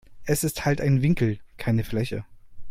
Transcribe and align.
Es 0.25 0.43
ist 0.43 0.65
halt 0.65 0.81
ein 0.81 1.03
Winkel, 1.03 1.37
keine 1.59 1.83
Fläche. 1.83 2.25